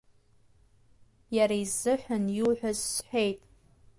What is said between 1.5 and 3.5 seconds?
изыҳәан иуҳәаз,– сҳәеит.